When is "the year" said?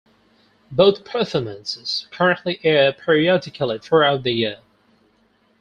4.23-4.61